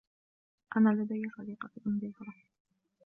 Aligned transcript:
أنا 0.77 0.89
لدي 0.89 1.21
صديقة 1.37 1.67
في 1.67 1.81
إنجلترا. 1.87 2.33